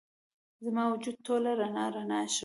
زما 0.63 0.83
وجود 0.91 1.15
ټوله 1.25 1.51
رڼا، 1.59 1.85
رڼا 1.95 2.21
شي 2.33 2.39